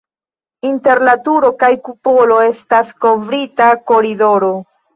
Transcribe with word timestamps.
Inter 0.69 1.01
la 1.09 1.13
turo 1.27 1.51
kaj 1.65 1.69
kupolo 1.89 2.41
estas 2.47 2.91
kovrita 3.07 3.71
koridoro. 3.93 4.53